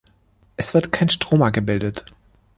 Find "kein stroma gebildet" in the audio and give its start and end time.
0.91-2.05